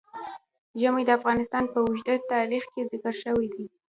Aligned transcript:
ژمی 0.79 1.03
د 1.05 1.09
افغانستان 1.19 1.63
په 1.73 1.77
اوږده 1.85 2.15
تاریخ 2.33 2.63
کې 2.73 2.87
ذکر 2.91 3.13
شوی 3.23 3.47
دی. 3.55 3.65